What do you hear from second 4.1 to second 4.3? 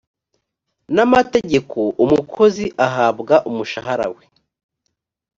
we